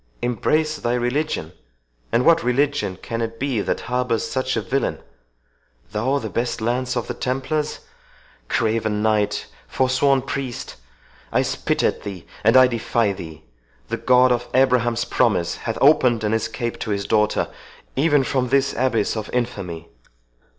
—embrace 0.23 0.77
thy 0.77 0.95
religion! 0.95 1.51
and 2.11 2.25
what 2.25 2.43
religion 2.43 2.97
can 3.03 3.21
it 3.21 3.39
be 3.39 3.61
that 3.61 3.81
harbours 3.81 4.27
such 4.27 4.55
a 4.57 4.61
villain?—THOU 4.61 6.17
the 6.19 6.27
best 6.31 6.59
lance 6.59 6.97
of 6.97 7.05
the 7.05 7.13
Templars!—Craven 7.13 9.03
knight!—forsworn 9.03 10.23
priest! 10.23 10.75
I 11.31 11.43
spit 11.43 11.83
at 11.83 12.01
thee, 12.01 12.25
and 12.43 12.57
I 12.57 12.65
defy 12.65 13.13
thee.—The 13.13 13.97
God 13.97 14.31
of 14.31 14.47
Abraham's 14.55 15.05
promise 15.05 15.57
hath 15.57 15.77
opened 15.81 16.23
an 16.23 16.33
escape 16.33 16.79
to 16.79 16.89
his 16.89 17.05
daughter—even 17.05 18.23
from 18.23 18.47
this 18.47 18.73
abyss 18.75 19.15
of 19.15 19.29
infamy!" 19.33 19.87